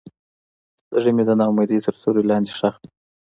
زړه 1.01 1.11
مې 1.15 1.23
د 1.27 1.31
ناامیدۍ 1.39 1.77
تر 1.85 1.93
سیوري 2.01 2.23
لاندې 2.29 2.51
ښخ 2.57 2.75
دی. 2.81 2.89